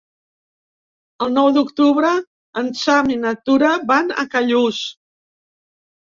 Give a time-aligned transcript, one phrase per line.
[1.25, 2.13] El nou d'octubre
[2.61, 4.81] en Sam i na Tura van a Callús.